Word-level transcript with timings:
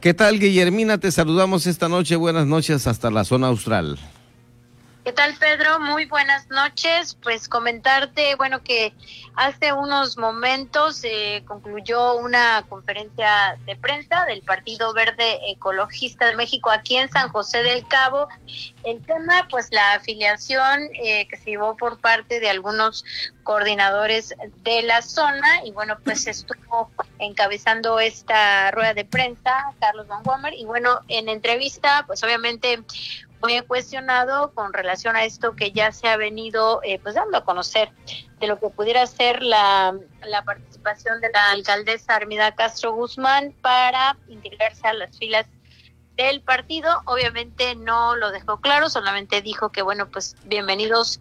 ¿Qué 0.00 0.14
tal, 0.14 0.38
Guillermina? 0.38 0.98
Te 0.98 1.10
saludamos 1.10 1.66
esta 1.66 1.88
noche. 1.88 2.14
Buenas 2.14 2.46
noches 2.46 2.86
hasta 2.86 3.10
la 3.10 3.24
zona 3.24 3.48
austral. 3.48 3.98
¿Qué 5.08 5.14
tal, 5.14 5.32
Pedro? 5.36 5.80
Muy 5.80 6.04
buenas 6.04 6.50
noches. 6.50 7.16
Pues 7.22 7.48
comentarte, 7.48 8.34
bueno, 8.34 8.62
que 8.62 8.92
hace 9.36 9.72
unos 9.72 10.18
momentos 10.18 11.00
eh, 11.02 11.42
concluyó 11.46 12.16
una 12.16 12.66
conferencia 12.68 13.56
de 13.64 13.74
prensa 13.74 14.26
del 14.26 14.42
Partido 14.42 14.92
Verde 14.92 15.38
Ecologista 15.50 16.26
de 16.26 16.36
México 16.36 16.70
aquí 16.70 16.96
en 16.96 17.08
San 17.08 17.30
José 17.30 17.62
del 17.62 17.88
Cabo. 17.88 18.28
El 18.84 19.02
tema, 19.06 19.48
pues 19.48 19.68
la 19.70 19.94
afiliación 19.94 20.90
eh, 21.02 21.26
que 21.28 21.38
se 21.38 21.52
llevó 21.52 21.74
por 21.74 21.98
parte 22.02 22.38
de 22.38 22.50
algunos 22.50 23.02
coordinadores 23.44 24.34
de 24.62 24.82
la 24.82 25.00
zona 25.00 25.64
y 25.64 25.70
bueno, 25.70 25.96
pues 26.04 26.26
estuvo 26.26 26.90
encabezando 27.18 27.98
esta 27.98 28.70
rueda 28.72 28.92
de 28.92 29.06
prensa 29.06 29.72
Carlos 29.80 30.06
Van 30.06 30.20
Wammer 30.22 30.52
y 30.52 30.66
bueno, 30.66 31.00
en 31.08 31.30
entrevista, 31.30 32.04
pues 32.06 32.22
obviamente 32.22 32.84
muy 33.40 33.60
cuestionado 33.62 34.52
con 34.52 34.72
relación 34.72 35.16
a 35.16 35.24
esto 35.24 35.54
que 35.54 35.72
ya 35.72 35.92
se 35.92 36.08
ha 36.08 36.16
venido 36.16 36.80
eh, 36.82 36.98
pues 36.98 37.14
dando 37.14 37.38
a 37.38 37.44
conocer 37.44 37.90
de 38.40 38.46
lo 38.46 38.58
que 38.58 38.68
pudiera 38.68 39.06
ser 39.06 39.42
la, 39.42 39.96
la 40.22 40.44
participación 40.44 41.20
de 41.20 41.30
la 41.30 41.50
alcaldesa 41.50 42.16
Armida 42.16 42.54
Castro 42.54 42.92
Guzmán 42.92 43.54
para 43.60 44.16
integrarse 44.28 44.86
a 44.86 44.92
las 44.92 45.16
filas 45.16 45.46
del 46.16 46.42
partido. 46.42 47.02
Obviamente 47.04 47.76
no 47.76 48.16
lo 48.16 48.32
dejó 48.32 48.60
claro, 48.60 48.90
solamente 48.90 49.40
dijo 49.40 49.70
que 49.70 49.82
bueno, 49.82 50.08
pues 50.08 50.36
bienvenidos 50.44 51.20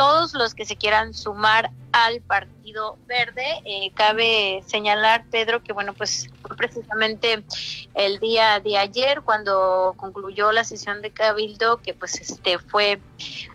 todos 0.00 0.32
los 0.32 0.54
que 0.54 0.64
se 0.64 0.76
quieran 0.76 1.12
sumar 1.12 1.72
al 1.92 2.22
Partido 2.22 2.96
Verde. 3.06 3.44
Eh, 3.66 3.92
cabe 3.94 4.64
señalar, 4.66 5.26
Pedro, 5.30 5.62
que 5.62 5.74
bueno, 5.74 5.92
pues 5.92 6.26
precisamente 6.56 7.44
el 7.92 8.18
día 8.18 8.60
de 8.60 8.78
ayer, 8.78 9.20
cuando 9.20 9.92
concluyó 9.98 10.52
la 10.52 10.64
sesión 10.64 11.02
de 11.02 11.10
Cabildo, 11.10 11.82
que 11.82 11.92
pues 11.92 12.18
este 12.18 12.58
fue 12.58 12.98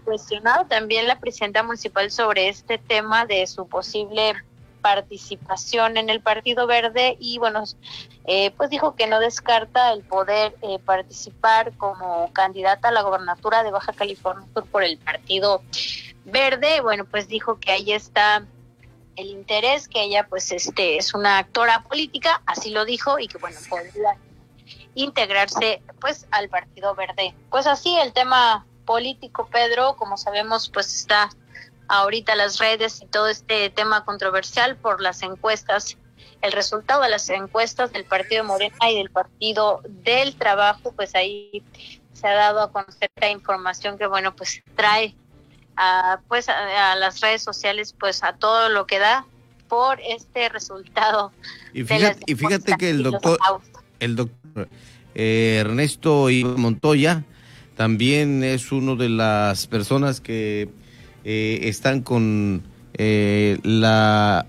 cuestionado 0.03 0.67
también 0.67 1.07
la 1.07 1.19
presidenta 1.19 1.63
municipal 1.63 2.11
sobre 2.11 2.47
este 2.47 2.77
tema 2.77 3.25
de 3.25 3.47
su 3.47 3.67
posible 3.67 4.35
participación 4.83 5.97
en 5.97 6.11
el 6.11 6.21
Partido 6.21 6.67
Verde 6.67 7.17
y 7.19 7.39
bueno, 7.39 7.63
eh, 8.25 8.51
pues 8.51 8.69
dijo 8.69 8.93
que 8.93 9.07
no 9.07 9.19
descarta 9.19 9.91
el 9.93 10.03
poder 10.03 10.55
eh, 10.61 10.77
participar 10.77 11.75
como 11.77 12.31
candidata 12.33 12.89
a 12.89 12.91
la 12.91 13.01
gobernatura 13.01 13.63
de 13.63 13.71
Baja 13.71 13.93
California 13.93 14.47
por 14.71 14.83
el 14.83 14.99
Partido 14.99 15.63
Verde. 16.25 16.81
Bueno, 16.81 17.05
pues 17.05 17.27
dijo 17.27 17.59
que 17.59 17.71
ahí 17.71 17.93
está 17.93 18.45
el 19.15 19.27
interés, 19.27 19.87
que 19.87 20.03
ella 20.03 20.27
pues 20.27 20.51
este 20.51 20.97
es 20.97 21.13
una 21.13 21.37
actora 21.37 21.83
política, 21.83 22.41
así 22.45 22.71
lo 22.71 22.83
dijo 22.85 23.17
y 23.19 23.27
que 23.27 23.37
bueno, 23.37 23.57
podría 23.69 24.17
integrarse 24.93 25.81
pues 26.01 26.27
al 26.31 26.49
Partido 26.49 26.95
Verde. 26.95 27.33
Pues 27.49 27.67
así 27.67 27.95
el 27.97 28.13
tema 28.13 28.65
político, 28.85 29.47
Pedro, 29.51 29.95
como 29.95 30.17
sabemos, 30.17 30.69
pues 30.69 30.93
está 30.93 31.29
ahorita 31.87 32.35
las 32.35 32.57
redes 32.57 33.01
y 33.01 33.05
todo 33.05 33.27
este 33.27 33.69
tema 33.69 34.05
controversial 34.05 34.75
por 34.75 35.01
las 35.01 35.21
encuestas, 35.21 35.97
el 36.41 36.51
resultado 36.51 37.01
de 37.01 37.09
las 37.09 37.29
encuestas 37.29 37.91
del 37.91 38.05
Partido 38.05 38.43
Morena 38.43 38.89
y 38.89 38.97
del 38.97 39.09
Partido 39.09 39.81
del 39.83 40.35
Trabajo, 40.35 40.91
pues 40.93 41.15
ahí 41.15 41.63
se 42.13 42.27
ha 42.27 42.33
dado 42.33 42.61
a 42.61 42.71
conocer 42.71 43.09
la 43.19 43.29
información 43.29 43.97
que, 43.97 44.07
bueno, 44.07 44.35
pues 44.35 44.63
trae 44.75 45.15
a, 45.77 46.19
pues 46.27 46.49
a, 46.49 46.95
las 46.95 47.21
redes 47.21 47.41
sociales, 47.41 47.95
pues 47.97 48.23
a 48.23 48.33
todo 48.33 48.69
lo 48.69 48.85
que 48.87 48.99
da 48.99 49.25
por 49.67 49.99
este 50.01 50.49
resultado. 50.49 51.31
Y 51.73 51.83
fíjate, 51.83 52.23
y 52.25 52.35
fíjate 52.35 52.75
que 52.77 52.89
el 52.89 53.03
doctor, 53.03 53.39
el 53.99 54.15
doctor 54.15 54.69
eh, 55.15 55.57
Ernesto 55.59 56.27
Montoya 56.57 57.23
también 57.75 58.43
es 58.43 58.71
uno 58.71 58.95
de 58.95 59.09
las 59.09 59.67
personas 59.67 60.21
que 60.21 60.69
eh, 61.23 61.59
están 61.63 62.01
con 62.01 62.63
eh, 62.93 63.57
la 63.63 64.45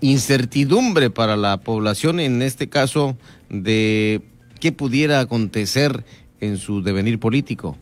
incertidumbre 0.00 1.10
para 1.10 1.36
la 1.36 1.58
población, 1.58 2.20
en 2.20 2.42
este 2.42 2.68
caso, 2.68 3.16
de 3.48 4.22
qué 4.60 4.72
pudiera 4.72 5.20
acontecer 5.20 6.04
en 6.40 6.56
su 6.56 6.82
devenir 6.82 7.20
político. 7.20 7.76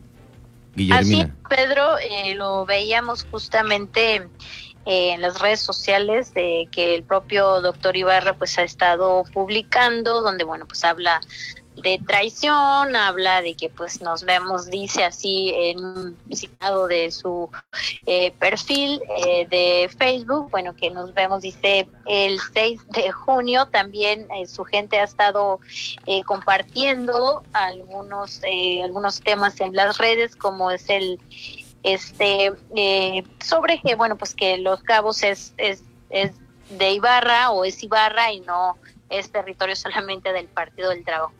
Guillermina. 0.75 1.23
Así, 1.23 1.31
Pedro, 1.49 1.80
eh, 2.11 2.35
lo 2.35 2.65
veíamos 2.65 3.25
justamente 3.29 4.27
en 4.85 5.21
las 5.21 5.39
redes 5.39 5.59
sociales 5.59 6.33
de 6.33 6.67
que 6.71 6.95
el 6.95 7.03
propio 7.03 7.61
doctor 7.61 7.95
Ibarra 7.95 8.33
pues 8.33 8.57
ha 8.57 8.63
estado 8.63 9.23
publicando 9.31 10.21
donde 10.21 10.43
bueno 10.43 10.65
pues 10.67 10.83
habla 10.83 11.21
de 11.75 11.99
traición, 12.05 12.95
habla 12.95 13.41
de 13.41 13.55
que 13.55 13.69
pues 13.69 14.01
nos 14.01 14.23
vemos, 14.23 14.69
dice 14.69 15.03
así 15.03 15.53
en 15.55 15.83
un 15.83 16.17
citado 16.31 16.87
de 16.87 17.11
su 17.11 17.49
eh, 18.05 18.31
perfil 18.39 19.01
eh, 19.17 19.47
de 19.49 19.89
Facebook, 19.97 20.49
bueno, 20.51 20.75
que 20.75 20.91
nos 20.91 21.13
vemos, 21.13 21.41
dice 21.41 21.87
el 22.05 22.39
6 22.53 22.87
de 22.89 23.11
junio, 23.11 23.67
también 23.67 24.27
eh, 24.31 24.45
su 24.47 24.63
gente 24.63 24.99
ha 24.99 25.03
estado 25.03 25.59
compartiendo 26.25 27.43
algunos, 27.53 28.41
algunos 28.83 29.21
temas 29.21 29.59
en 29.61 29.73
las 29.73 29.97
redes, 29.97 30.35
como 30.35 30.71
es 30.71 30.89
el, 30.89 31.19
este, 31.83 32.53
sobre 33.43 33.81
que, 33.81 33.95
bueno, 33.95 34.17
pues 34.17 34.35
que 34.35 34.57
Los 34.57 34.83
Cabos 34.83 35.23
es, 35.23 35.53
es, 35.57 35.83
es 36.09 36.31
de 36.69 36.91
Ibarra 36.91 37.51
o 37.51 37.65
es 37.65 37.81
Ibarra 37.83 38.31
y 38.31 38.41
no 38.41 38.77
es 39.09 39.31
territorio 39.31 39.75
solamente 39.75 40.31
del 40.33 40.47
Partido 40.47 40.89
del 40.89 41.03
Trabajo. 41.03 41.33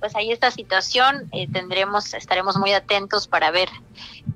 Pues 0.00 0.14
ahí 0.14 0.30
esta 0.30 0.50
situación 0.50 1.28
eh, 1.32 1.48
tendremos 1.52 2.14
estaremos 2.14 2.56
muy 2.56 2.72
atentos 2.72 3.26
para 3.26 3.50
ver 3.50 3.68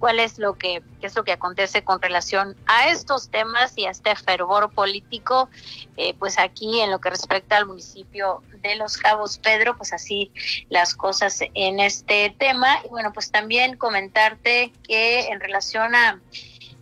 cuál 0.03 0.19
es 0.19 0.37
lo 0.41 0.59
que 0.59 0.83
qué 1.01 1.07
es 1.07 1.15
lo 1.15 1.23
que 1.23 1.31
acontece 1.31 1.85
con 1.85 2.03
relación 2.03 2.57
a 2.67 2.89
estos 2.89 3.31
temas 3.31 3.79
y 3.79 3.87
a 3.87 3.91
este 3.91 4.17
fervor 4.17 4.73
político 4.73 5.49
eh, 5.97 6.15
pues 6.19 6.41
aquí 6.41 6.81
en 6.81 6.91
lo 6.91 7.01
que 7.01 7.09
respecta 7.09 7.57
al 7.57 7.67
municipio 7.67 8.43
de 8.63 8.75
Los 8.75 8.97
Cabos. 8.97 9.39
Pedro 9.39 9.77
pues 9.77 9.93
así 9.93 10.33
las 10.71 10.97
cosas 10.97 11.39
en 11.55 11.79
este 11.79 12.35
tema. 12.37 12.81
Y 12.85 12.89
bueno 12.89 13.13
pues 13.13 13.31
también 13.31 13.77
comentarte 13.77 14.73
que 14.83 15.29
en 15.29 15.39
relación 15.39 15.95
a 15.95 16.21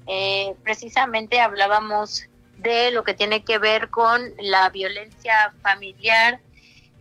eh, 0.06 0.54
precisamente 0.64 1.41
hablábamos 1.41 2.25
de 2.56 2.91
lo 2.91 3.04
que 3.04 3.12
tiene 3.12 3.44
que 3.44 3.58
ver 3.58 3.91
con 3.91 4.32
la 4.38 4.70
violencia 4.70 5.52
familiar 5.60 6.41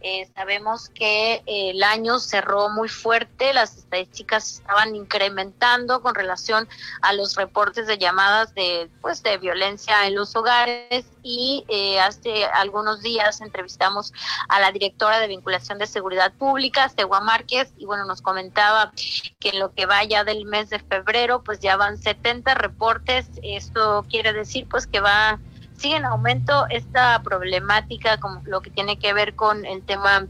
eh, 0.01 0.29
sabemos 0.33 0.89
que 0.89 1.35
eh, 1.45 1.71
el 1.71 1.83
año 1.83 2.19
cerró 2.19 2.69
muy 2.69 2.87
fuerte, 2.87 3.53
las 3.53 3.75
estadísticas 3.77 4.59
estaban 4.59 4.95
incrementando 4.95 6.01
con 6.01 6.15
relación 6.15 6.69
a 7.01 7.11
los 7.13 7.35
reportes 7.35 7.85
de 7.85 7.97
llamadas 7.97 8.53
de 8.53 8.89
pues 9.01 9.21
de 9.23 9.37
violencia 9.37 10.07
en 10.07 10.15
los 10.15 10.35
hogares 10.35 11.05
y 11.21 11.65
eh, 11.67 11.99
hace 11.99 12.45
algunos 12.45 13.01
días 13.01 13.41
entrevistamos 13.41 14.13
a 14.47 14.61
la 14.61 14.71
directora 14.71 15.19
de 15.19 15.27
vinculación 15.27 15.79
de 15.79 15.87
seguridad 15.87 16.31
pública, 16.33 16.87
Segua 16.89 17.19
Márquez, 17.19 17.73
y 17.77 17.85
bueno, 17.85 18.05
nos 18.05 18.21
comentaba 18.21 18.93
que 19.39 19.49
en 19.49 19.59
lo 19.59 19.73
que 19.73 19.85
vaya 19.85 20.23
del 20.23 20.45
mes 20.45 20.69
de 20.69 20.79
febrero 20.79 21.43
pues 21.43 21.59
ya 21.59 21.75
van 21.75 21.97
70 21.97 22.55
reportes, 22.55 23.27
esto 23.43 24.05
quiere 24.09 24.31
decir 24.31 24.65
pues 24.69 24.87
que 24.87 25.01
va 25.01 25.39
sigue 25.79 25.95
en 25.95 26.05
aumento 26.05 26.67
esta 26.69 27.21
problemática, 27.23 28.19
como 28.19 28.41
lo 28.45 28.61
que 28.61 28.69
tiene 28.69 28.99
que 28.99 29.13
ver 29.13 29.35
con 29.35 29.65
el 29.65 29.81
tema 29.81 30.27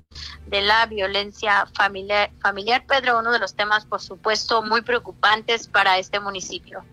de 0.47 0.61
la 0.61 0.85
violencia 0.85 1.67
familiar, 1.73 2.85
Pedro, 2.87 3.19
uno 3.19 3.31
de 3.31 3.39
los 3.39 3.55
temas, 3.55 3.85
por 3.85 3.99
supuesto, 3.99 4.61
muy 4.61 4.81
preocupantes 4.81 5.67
para 5.67 5.97
este 5.97 6.19
municipio. 6.19 6.83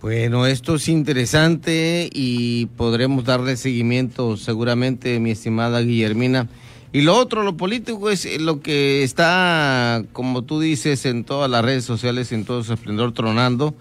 Bueno, 0.00 0.46
esto 0.46 0.74
es 0.74 0.88
interesante 0.88 2.10
y 2.12 2.66
podremos 2.66 3.24
darle 3.24 3.56
seguimiento 3.56 4.36
seguramente, 4.36 5.20
mi 5.20 5.30
estimada 5.30 5.80
Guillermina. 5.80 6.48
Y 6.92 7.02
lo 7.02 7.16
otro, 7.16 7.44
lo 7.44 7.56
político, 7.56 8.10
es 8.10 8.40
lo 8.40 8.60
que 8.60 9.04
está, 9.04 10.02
como 10.12 10.42
tú 10.42 10.58
dices, 10.58 11.06
en 11.06 11.22
todas 11.22 11.48
las 11.48 11.64
redes 11.64 11.84
sociales, 11.84 12.32
en 12.32 12.44
todo 12.44 12.64
su 12.64 12.72
esplendor 12.72 13.12
tronando 13.12 13.74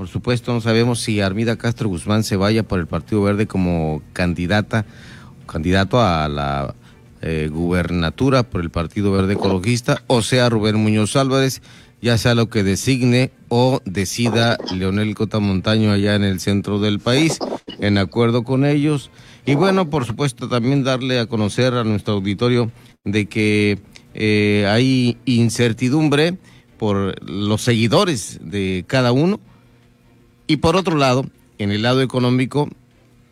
por 0.00 0.08
supuesto, 0.08 0.54
no 0.54 0.62
sabemos 0.62 1.00
si 1.00 1.20
Armida 1.20 1.56
Castro 1.56 1.90
Guzmán 1.90 2.24
se 2.24 2.36
vaya 2.36 2.62
por 2.62 2.80
el 2.80 2.86
Partido 2.86 3.20
Verde 3.20 3.46
como 3.46 4.00
candidata, 4.14 4.86
candidato 5.44 6.00
a 6.00 6.26
la 6.26 6.74
eh, 7.20 7.50
gubernatura 7.52 8.44
por 8.44 8.62
el 8.62 8.70
Partido 8.70 9.12
Verde 9.12 9.34
Ecologista, 9.34 10.02
o 10.06 10.22
sea 10.22 10.48
Rubén 10.48 10.76
Muñoz 10.76 11.16
Álvarez, 11.16 11.60
ya 12.00 12.16
sea 12.16 12.34
lo 12.34 12.48
que 12.48 12.62
designe 12.62 13.30
o 13.50 13.82
decida 13.84 14.56
Leonel 14.74 15.14
Cotamontaño 15.14 15.92
allá 15.92 16.14
en 16.14 16.24
el 16.24 16.40
centro 16.40 16.78
del 16.78 16.98
país, 16.98 17.38
en 17.78 17.98
acuerdo 17.98 18.42
con 18.42 18.64
ellos. 18.64 19.10
Y 19.44 19.54
bueno, 19.54 19.90
por 19.90 20.06
supuesto, 20.06 20.48
también 20.48 20.82
darle 20.82 21.20
a 21.20 21.26
conocer 21.26 21.74
a 21.74 21.84
nuestro 21.84 22.14
auditorio 22.14 22.72
de 23.04 23.26
que 23.26 23.78
eh, 24.14 24.66
hay 24.66 25.18
incertidumbre 25.26 26.38
por 26.78 27.22
los 27.30 27.60
seguidores 27.60 28.40
de 28.42 28.86
cada 28.86 29.12
uno 29.12 29.40
y 30.50 30.56
por 30.56 30.74
otro 30.74 30.96
lado, 30.96 31.26
en 31.58 31.70
el 31.70 31.82
lado 31.82 32.02
económico, 32.02 32.68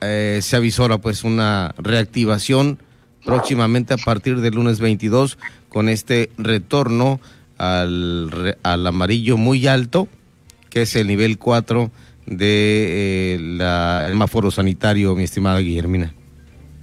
eh, 0.00 0.38
se 0.40 0.54
avisora 0.54 0.98
pues 0.98 1.24
una 1.24 1.74
reactivación 1.76 2.80
próximamente 3.24 3.92
a 3.92 3.96
partir 3.96 4.40
del 4.40 4.54
lunes 4.54 4.78
22 4.78 5.36
con 5.68 5.88
este 5.88 6.30
retorno 6.38 7.18
al, 7.56 8.56
al 8.62 8.86
amarillo 8.86 9.36
muy 9.36 9.66
alto, 9.66 10.06
que 10.70 10.82
es 10.82 10.94
el 10.94 11.08
nivel 11.08 11.38
4 11.38 11.90
de 12.26 13.34
eh, 13.34 14.06
semáforo 14.10 14.52
sanitario, 14.52 15.16
mi 15.16 15.24
estimada 15.24 15.58
Guillermina. 15.58 16.14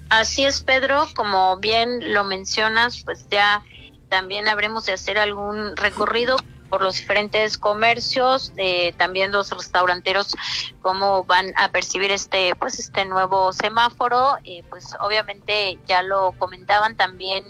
Así 0.10 0.44
es, 0.44 0.64
Pedro, 0.64 1.08
como 1.16 1.60
bien 1.60 2.14
lo 2.14 2.26
mencionas, 2.26 3.04
pues 3.06 3.26
ya 3.32 3.64
también 4.10 4.50
habremos 4.50 4.86
de 4.86 4.92
hacer 4.92 5.18
algún 5.18 5.78
recorrido 5.78 6.36
por 6.76 6.82
los 6.82 6.98
diferentes 6.98 7.58
comercios, 7.58 8.52
eh, 8.58 8.92
también 8.98 9.32
los 9.32 9.50
restauranteros, 9.50 10.36
cómo 10.82 11.24
van 11.24 11.54
a 11.56 11.70
percibir 11.70 12.12
este, 12.12 12.54
pues 12.56 12.80
este 12.80 13.06
nuevo 13.06 13.54
semáforo, 13.54 14.36
eh, 14.44 14.62
pues 14.70 14.94
obviamente 15.00 15.80
ya 15.88 16.02
lo 16.02 16.34
comentaban 16.34 16.98
también 16.98 17.46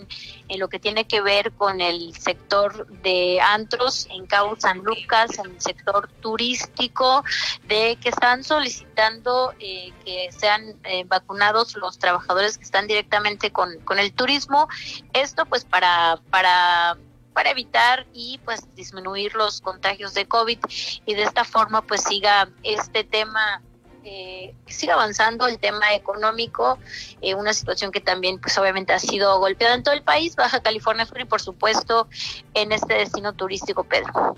en 0.47 0.59
lo 0.59 0.67
que 0.67 0.77
tiene 0.77 1.07
que 1.07 1.21
ver 1.21 1.53
con 1.53 1.81
el 1.81 2.15
sector 2.15 2.85
de 3.01 3.41
antros 3.41 4.05
en 4.11 4.27
Cabo 4.27 4.57
San 4.59 4.83
Lucas, 4.83 5.39
en 5.39 5.55
el 5.55 5.59
sector 5.59 6.07
turístico, 6.21 7.23
de 7.67 7.97
que 7.99 8.09
están 8.09 8.43
solicitando 8.43 9.55
eh, 9.59 9.91
que 10.05 10.29
sean 10.37 10.75
vacunados 11.07 11.75
los 11.77 11.97
trabajadores 11.97 12.59
que 12.59 12.63
están 12.63 12.85
directamente 12.85 13.51
con, 13.51 13.79
con 13.85 13.97
el 13.97 14.13
turismo. 14.13 14.67
Esto 15.13 15.47
pues 15.47 15.65
para, 15.65 16.19
para 16.29 16.95
para 17.35 17.51
evitar 17.51 18.07
y 18.13 18.39
pues 18.45 18.61
disminuir 18.75 19.35
los 19.35 19.59
contagios 19.59 20.13
de 20.13 20.25
COVID 20.25 20.57
y 21.05 21.13
de 21.13 21.23
esta 21.23 21.43
forma 21.43 21.81
pues 21.81 22.01
siga 22.01 22.49
este 22.63 23.03
tema 23.03 23.61
eh, 24.05 24.53
siga 24.67 24.93
avanzando 24.93 25.47
el 25.47 25.57
tema 25.57 25.93
económico, 25.95 26.77
eh, 27.21 27.33
una 27.33 27.53
situación 27.53 27.91
que 27.91 27.99
también 27.99 28.39
pues 28.39 28.57
obviamente 28.57 28.93
ha 28.93 28.99
sido 28.99 29.39
golpeada 29.39 29.73
en 29.75 29.83
todo 29.83 29.95
el 29.95 30.03
país, 30.03 30.35
Baja 30.35 30.61
California 30.61 31.05
Sur 31.05 31.19
y 31.19 31.25
por 31.25 31.41
supuesto 31.41 32.07
en 32.53 32.71
este 32.71 32.93
destino 32.93 33.33
turístico, 33.33 33.83
Pedro. 33.83 34.37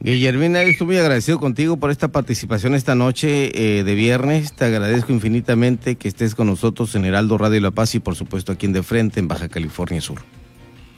Guillermina, 0.00 0.62
estoy 0.62 0.86
muy 0.86 0.98
agradecido 0.98 1.40
contigo 1.40 1.76
por 1.76 1.90
esta 1.90 2.08
participación 2.08 2.74
esta 2.74 2.94
noche 2.94 3.52
eh, 3.54 3.84
de 3.84 3.94
viernes. 3.94 4.52
Te 4.52 4.64
agradezco 4.64 5.12
infinitamente 5.12 5.96
que 5.96 6.08
estés 6.08 6.34
con 6.34 6.48
nosotros 6.48 6.94
en 6.94 7.04
Heraldo 7.04 7.38
Radio 7.38 7.60
La 7.60 7.70
Paz 7.70 7.94
y 7.94 8.00
por 8.00 8.16
supuesto 8.16 8.52
aquí 8.52 8.66
en 8.66 8.72
De 8.72 8.82
Frente 8.82 9.18
en 9.20 9.28
Baja 9.28 9.48
California 9.48 10.00
Sur. 10.00 10.20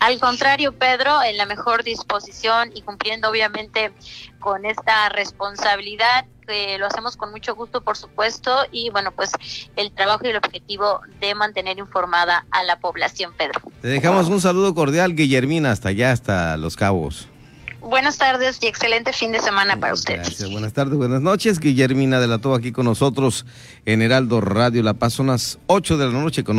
Al 0.01 0.19
contrario, 0.19 0.73
Pedro, 0.73 1.23
en 1.23 1.37
la 1.37 1.45
mejor 1.45 1.85
disposición 1.85 2.71
y 2.75 2.81
cumpliendo 2.81 3.29
obviamente 3.29 3.93
con 4.39 4.65
esta 4.65 5.11
responsabilidad, 5.11 6.25
que 6.47 6.79
lo 6.79 6.87
hacemos 6.87 7.17
con 7.19 7.31
mucho 7.31 7.55
gusto, 7.55 7.83
por 7.83 7.99
supuesto, 7.99 8.51
y 8.73 8.89
bueno, 8.91 9.13
pues 9.13 9.31
el 9.77 9.93
trabajo 9.93 10.27
y 10.27 10.31
el 10.31 10.37
objetivo 10.37 11.01
de 11.21 11.35
mantener 11.35 11.79
informada 11.79 12.47
a 12.51 12.65
la 12.65 12.81
población, 12.81 13.33
Pedro. 13.37 13.61
Te 13.83 13.89
dejamos 13.89 14.29
un 14.29 14.41
saludo 14.41 14.75
cordial, 14.75 15.15
Guillermina, 15.15 15.71
hasta 15.71 15.91
allá, 15.91 16.13
hasta 16.13 16.57
Los 16.57 16.77
Cabos. 16.77 17.29
Buenas 17.81 18.19
tardes 18.19 18.59
y 18.63 18.67
excelente 18.67 19.13
fin 19.13 19.33
de 19.33 19.41
semana 19.41 19.79
para 19.79 19.95
ustedes. 19.95 20.29
Gracias. 20.29 20.51
Buenas 20.51 20.75
tardes, 20.75 20.97
buenas 20.97 21.23
noches. 21.23 21.59
Guillermina 21.59 22.21
de 22.21 22.27
la 22.27 22.39
Toba 22.39 22.59
aquí 22.59 22.73
con 22.73 22.85
nosotros 22.85 23.47
en 23.87 24.03
Heraldo 24.03 24.43
Radio 24.43 24.83
La 24.83 24.95
Paz, 24.95 25.15
son 25.15 25.29
las 25.29 25.59
8 25.67 25.97
de 25.97 26.07
la 26.07 26.13
noche 26.13 26.45
con 26.45 26.57